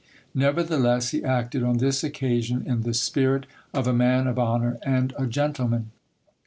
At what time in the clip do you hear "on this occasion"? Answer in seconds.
1.61-2.63